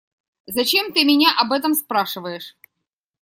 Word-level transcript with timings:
Зачем 0.47 0.91
ты 0.93 1.03
меня 1.03 1.29
об 1.39 1.51
этом 1.51 1.75
спрашиваешь? 1.75 2.57